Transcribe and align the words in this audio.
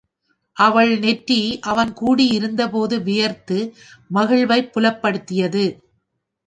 அவள் 0.57 0.99
நெற்றி 0.99 1.37
அவன் 1.63 1.93
கூடி 1.93 2.27
இருந்தபோது 2.31 2.99
வியர்த்து 3.01 3.59
மகிழ்வைப் 4.11 4.71
புலப்படுத்தியது. 4.73 5.65